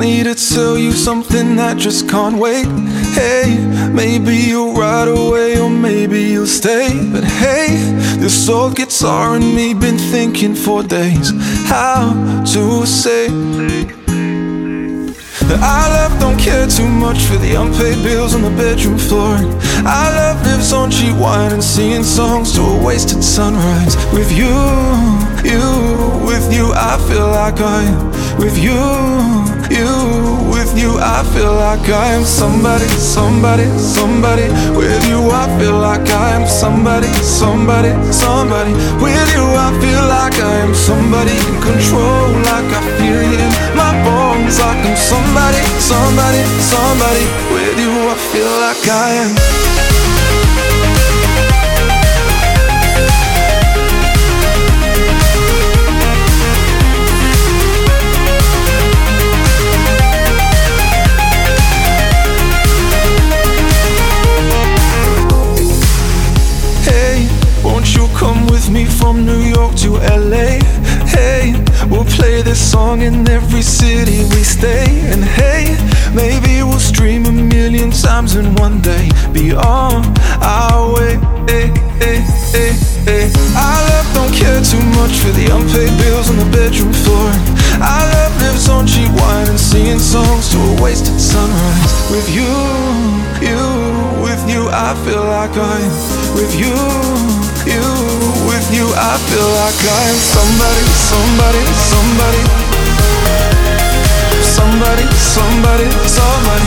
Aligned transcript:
need 0.00 0.24
to 0.24 0.34
tell 0.34 0.78
you 0.78 0.92
something 0.92 1.56
that 1.56 1.76
just 1.76 2.08
can't 2.08 2.38
wait. 2.38 2.66
Hey, 3.12 3.58
maybe 3.92 4.34
you'll 4.34 4.72
ride 4.72 5.08
away 5.08 5.60
or 5.60 5.68
maybe 5.68 6.22
you'll 6.22 6.46
stay. 6.46 6.88
But 7.12 7.22
hey, 7.22 7.76
this 8.16 8.48
old 8.48 8.76
guitar 8.76 9.36
and 9.36 9.54
me 9.54 9.74
been 9.74 9.98
thinking 9.98 10.54
for 10.54 10.82
days 10.82 11.30
how 11.68 12.14
to 12.54 12.86
say 12.86 13.28
that 15.48 15.60
our 15.60 15.88
love 15.96 16.18
don't 16.18 16.38
care 16.38 16.66
too 16.66 16.88
much 16.88 17.18
for 17.24 17.36
the 17.36 17.60
unpaid 17.60 18.02
bills 18.02 18.34
on 18.34 18.40
the 18.40 18.54
bedroom 18.62 18.96
floor. 18.96 19.36
I 19.84 20.04
love 20.16 20.42
lives 20.46 20.72
on 20.72 20.90
cheap 20.90 21.14
wine 21.16 21.52
and 21.52 21.62
singing 21.62 22.04
songs 22.04 22.52
to 22.54 22.62
a 22.62 22.84
wasted 22.84 23.22
sunrise. 23.22 23.96
With 24.14 24.32
you, 24.32 24.56
you, 25.44 25.66
with 26.24 26.50
you, 26.54 26.72
I 26.74 26.96
feel 27.06 27.28
like 27.28 27.60
I. 27.60 27.84
With 28.38 28.56
you, 28.56 29.59
you, 29.70 30.50
with 30.50 30.76
you, 30.76 30.98
I 30.98 31.22
feel 31.32 31.54
like 31.54 31.88
I 31.88 32.12
am 32.12 32.24
somebody, 32.24 32.86
somebody, 32.98 33.66
somebody. 33.78 34.48
With 34.76 35.02
you, 35.08 35.30
I 35.30 35.46
feel 35.58 35.78
like 35.78 36.08
I 36.10 36.36
am 36.36 36.46
somebody, 36.46 37.08
somebody, 37.22 37.92
somebody. 38.12 38.72
With 39.02 39.28
you, 39.34 39.46
I 39.66 39.70
feel 39.80 40.04
like 40.06 40.36
I 40.38 40.54
am 40.66 40.74
somebody 40.74 41.32
in 41.32 41.56
control, 41.62 42.28
like 42.50 42.70
I 42.70 42.82
feel 42.98 43.20
in 43.44 43.50
my 43.76 43.92
bones, 44.04 44.58
like 44.58 44.82
I'm 44.84 44.96
somebody, 44.96 45.62
somebody, 45.78 46.42
somebody. 46.60 47.24
With 47.54 47.78
you, 47.78 47.92
I 48.10 48.16
feel 48.32 48.52
like 48.64 48.84
I 48.88 49.08
am. 49.24 49.79
Me 68.70 68.84
from 68.84 69.26
New 69.26 69.40
York 69.40 69.74
to 69.74 69.98
LA? 69.98 70.58
Hey, 71.06 71.54
we'll 71.90 72.04
play 72.04 72.42
this 72.42 72.60
song 72.60 73.02
in 73.02 73.28
every 73.28 73.62
city 73.62 74.22
we 74.30 74.42
stay. 74.44 74.86
And 75.10 75.24
hey, 75.24 75.76
maybe 76.14 76.62
we'll 76.62 76.78
stream 76.78 77.26
a 77.26 77.32
million 77.32 77.90
times 77.90 78.36
in 78.36 78.54
one 78.56 78.80
day. 78.80 79.10
Be 79.32 79.52
on 79.52 80.04
our 80.42 80.94
way. 80.94 81.16
Hey, 81.48 81.68
hey, 81.98 82.20
hey, 82.54 82.72
hey. 83.08 83.32
Our 83.56 83.80
love 83.90 84.08
don't 84.14 84.34
care 84.34 84.62
too 84.62 84.82
much 84.98 85.14
for 85.18 85.32
the 85.34 85.50
unpaid 85.50 85.92
bills 85.98 86.30
on 86.30 86.36
the 86.36 86.48
bedroom 86.54 86.92
floor. 86.92 87.30
Our 87.82 88.04
love 88.14 88.34
lives 88.42 88.68
on 88.68 88.86
cheap 88.86 89.10
wine 89.10 89.48
and 89.48 89.58
singing 89.58 89.98
songs 89.98 90.50
to 90.52 90.58
a 90.58 90.82
wasted 90.82 91.20
sunrise. 91.20 91.92
With 92.10 92.28
you, 92.30 92.50
you, 93.42 93.58
you, 94.50 94.68
I 94.72 94.94
feel 95.06 95.22
like 95.22 95.54
I'm 95.54 95.90
with 96.34 96.54
you, 96.58 96.74
you, 97.70 97.86
with 98.50 98.66
you, 98.74 98.86
I 98.98 99.14
feel 99.30 99.50
like 99.62 99.78
I'm 99.78 100.18
somebody, 100.18 100.86
somebody, 101.10 101.62
somebody, 101.90 102.42
somebody, 104.42 105.06
somebody, 105.14 105.86
somebody, 106.10 106.66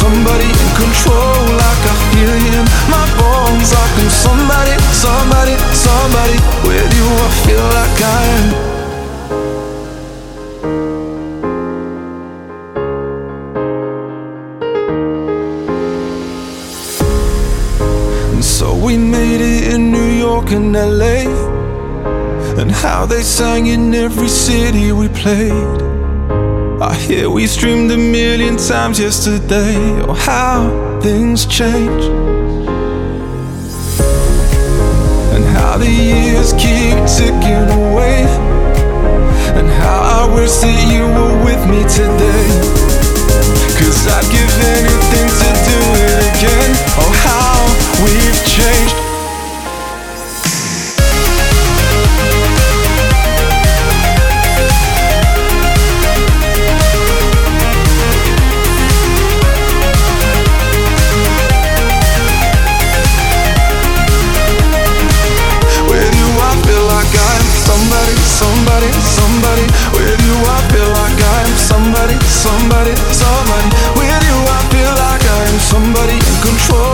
somebody 0.00 0.48
in 0.48 0.68
control, 0.80 1.36
like 1.60 1.82
I 1.84 1.94
feel 2.12 2.32
in 2.32 2.64
my 2.88 3.04
bones, 3.20 3.68
like 3.76 3.96
I'm 4.00 4.08
somebody, 4.08 4.74
somebody, 4.92 5.54
somebody. 5.76 6.36
With 6.64 6.88
you, 6.96 7.08
I 7.08 7.28
feel 7.44 7.66
like 7.76 8.00
I 8.02 8.67
so 18.58 18.74
we 18.74 18.98
made 18.98 19.40
it 19.40 19.72
in 19.72 19.92
New 19.92 20.10
York 20.18 20.50
and 20.50 20.72
LA. 20.72 21.22
And 22.60 22.72
how 22.72 23.06
they 23.06 23.22
sang 23.22 23.68
in 23.68 23.94
every 23.94 24.26
city 24.26 24.90
we 24.90 25.06
played. 25.10 25.80
I 26.82 26.92
hear 27.06 27.30
we 27.30 27.46
streamed 27.46 27.92
a 27.92 27.96
million 27.96 28.56
times 28.56 28.98
yesterday. 28.98 29.76
Oh, 30.02 30.12
how 30.12 31.00
things 31.00 31.46
change. 31.46 32.04
And 35.34 35.44
how 35.54 35.78
the 35.78 35.88
years 35.88 36.52
keep 36.54 36.98
ticking 37.16 37.68
away. 37.82 38.26
And 39.58 39.68
how 39.82 40.00
I 40.18 40.34
wish 40.34 40.54
that 40.64 40.78
you 40.92 41.04
were 41.16 41.36
with 41.46 41.62
me 41.72 41.82
today. 42.00 42.48
Cause 43.78 44.00
I'd 44.16 44.26
give 44.34 44.52
anything 44.78 45.28
to 45.42 45.50
do 45.70 45.80
it 46.06 46.18
again. 46.32 46.70
Oh, 46.98 47.12
how 47.22 47.77
we've 48.02 48.44
changed. 48.46 48.94
With 65.88 66.14
you, 66.14 66.28
I 66.38 66.52
feel 66.66 66.84
like 66.86 67.14
I'm 67.16 67.46
somebody, 67.66 68.14
somebody, 68.38 68.90
somebody. 69.02 69.64
With 69.96 70.20
you, 70.22 70.36
I 70.46 70.58
feel 70.70 70.90
like 70.92 71.18
I'm 71.18 71.52
somebody, 71.56 72.16
somebody, 72.28 72.94
somebody. 73.10 73.68
With 73.98 74.22
you, 74.28 74.38
I 74.46 74.60
feel 74.70 74.92
like 74.94 75.24
I'm 75.24 75.56
somebody 75.58 76.14
in 76.14 76.36
control, 76.44 76.87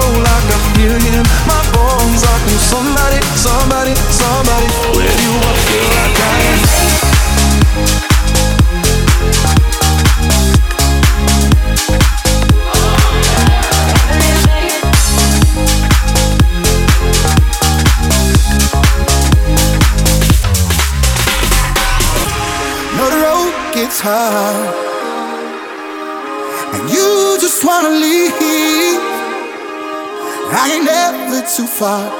too 31.56 31.66
far. 31.66 32.10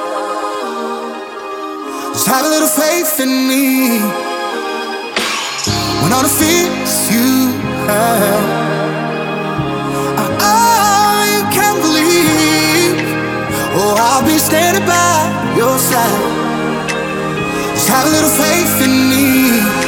Just 2.13 2.27
have 2.27 2.45
a 2.45 2.47
little 2.47 2.69
faith 2.69 3.19
in 3.19 3.49
me. 3.49 3.99
When 6.01 6.13
all 6.13 6.23
the 6.23 6.29
fears 6.29 7.11
you 7.11 7.51
have, 7.91 8.45
are 10.21 10.33
all 10.39 11.25
you 11.35 11.43
can 11.51 11.75
believe. 11.81 12.95
Oh, 13.75 13.95
I'll 13.99 14.25
be 14.25 14.37
standing 14.37 14.85
by 14.85 15.55
your 15.57 15.77
side. 15.79 16.95
Just 17.75 17.89
have 17.89 18.07
a 18.07 18.11
little 18.11 18.29
faith 18.29 18.81
in 18.87 19.09
me. 19.09 19.84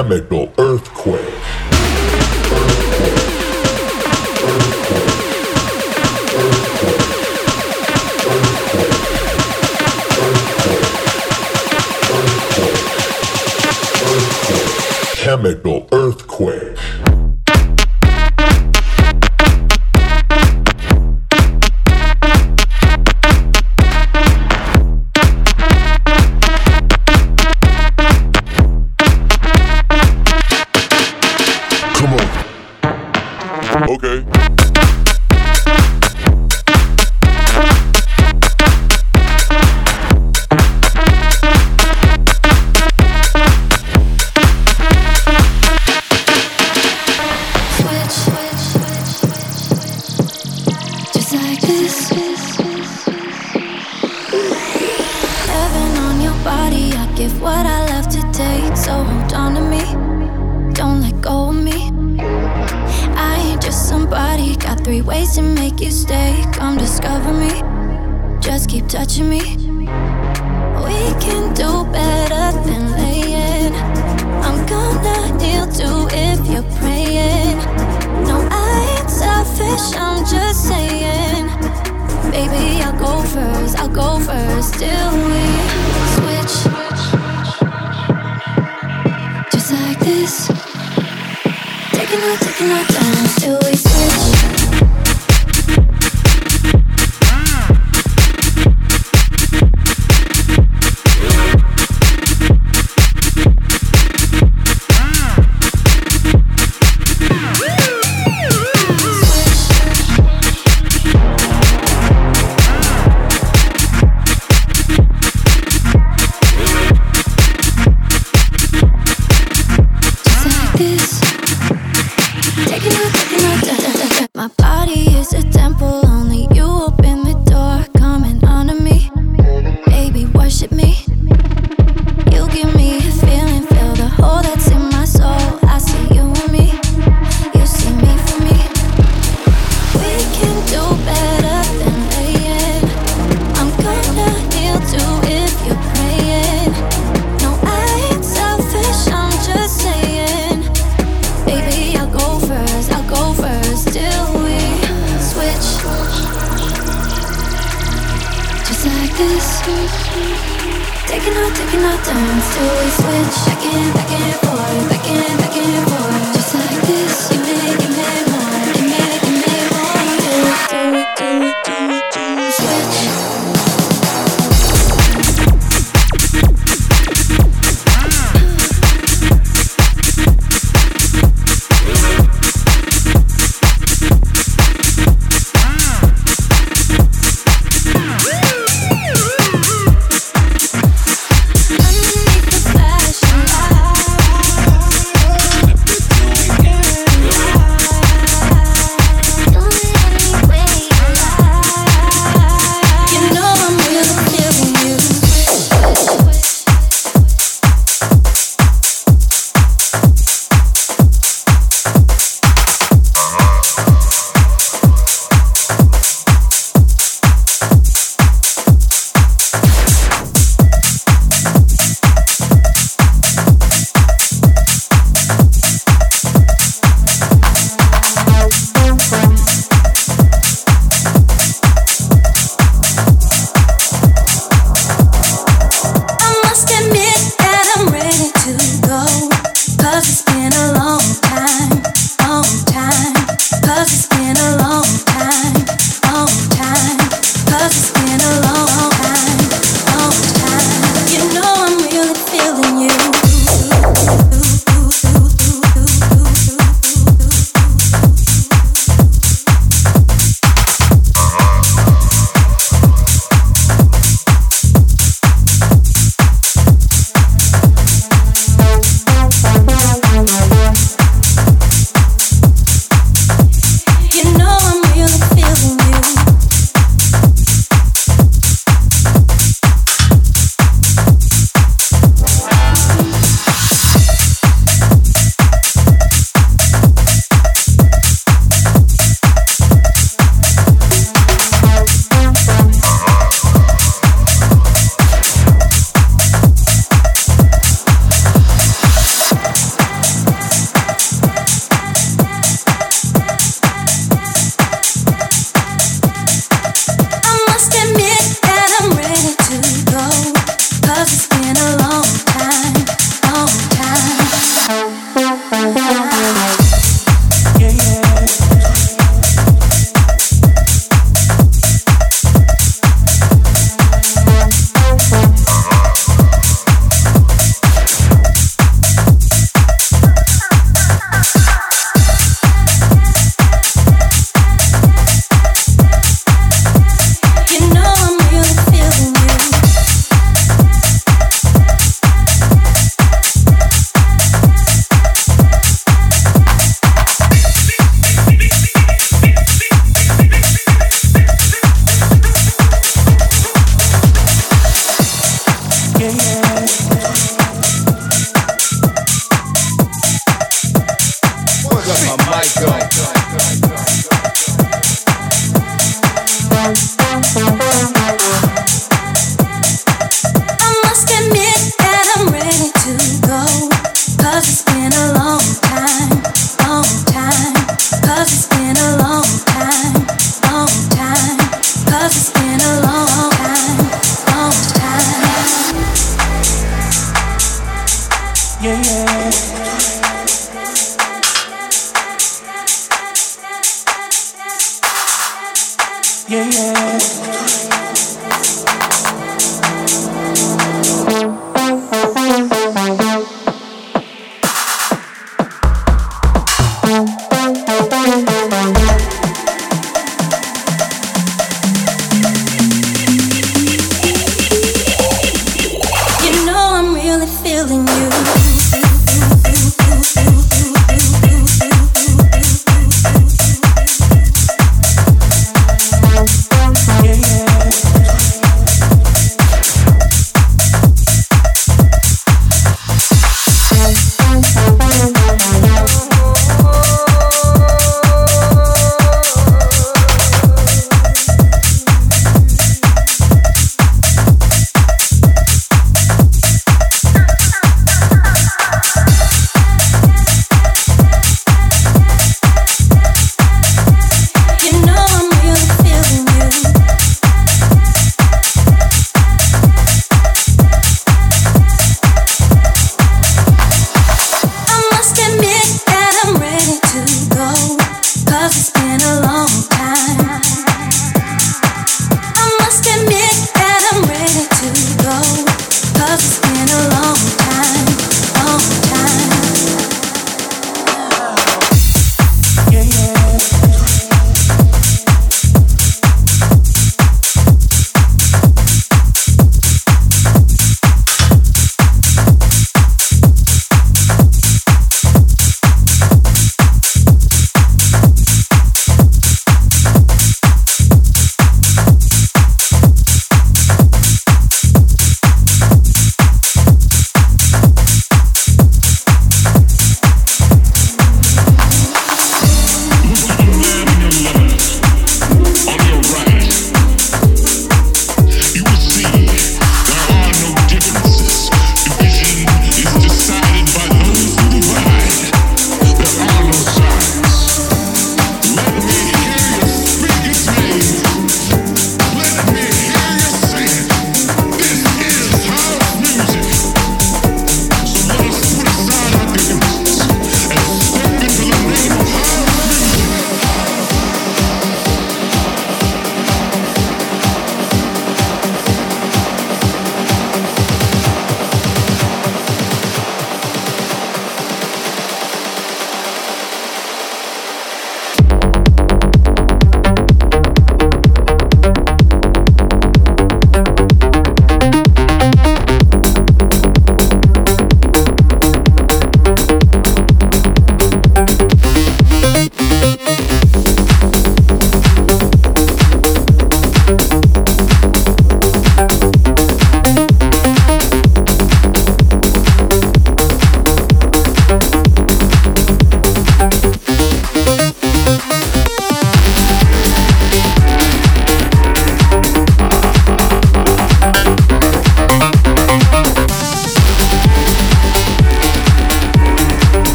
Chemical 0.00 0.50
earthquake. 0.56 1.29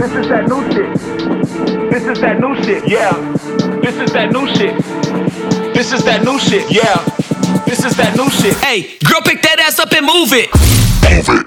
This 0.00 0.14
is 0.14 0.28
that 0.28 0.48
new 0.48 0.62
shit. 0.72 0.94
This 1.90 2.06
is 2.06 2.20
that 2.22 2.40
new 2.40 2.54
shit. 2.64 2.88
Yeah. 2.88 3.12
This 3.82 3.96
is 3.96 4.10
that 4.14 4.32
new 4.32 4.46
shit. 4.54 4.74
This 5.74 5.92
is 5.92 6.02
that 6.04 6.24
new 6.24 6.38
shit. 6.38 6.70
Yeah. 6.72 7.04
This 7.66 7.84
is 7.84 7.94
that 7.98 8.16
new 8.16 8.30
shit. 8.30 8.56
Hey, 8.56 8.96
girl, 9.04 9.20
pick 9.20 9.42
that 9.42 9.60
ass 9.60 9.78
up 9.78 9.92
and 9.92 10.06
move 10.06 10.32
it. 10.32 10.48
Move 11.04 11.28
it. 11.28 11.46